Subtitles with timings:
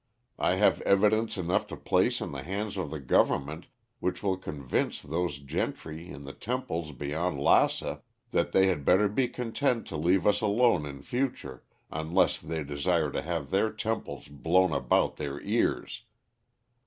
[0.39, 3.67] I have evidence enough to place in the hands of the Government
[3.99, 8.01] which will convince those gentry in the temples beyond Lassa
[8.31, 13.11] that they had better be content to leave us alone in future unless they desire
[13.11, 16.01] to have their temples blown about their ears.